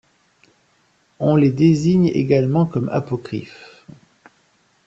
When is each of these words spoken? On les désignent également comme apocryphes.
On 1.19 1.35
les 1.35 1.51
désignent 1.51 2.07
également 2.11 2.65
comme 2.65 2.89
apocryphes. 2.89 3.85